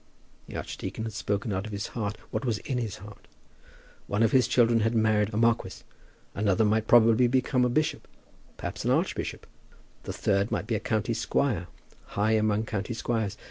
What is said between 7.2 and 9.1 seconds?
become a bishop, perhaps an